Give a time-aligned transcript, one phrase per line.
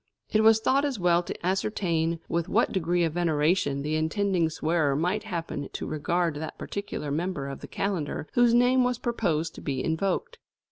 [0.31, 4.95] It was thought as well to ascertain with what degree of veneration the intending swearer
[4.95, 9.61] might happen to regard that particular member of the calendar whose name was proposed to
[9.61, 10.39] be invoked.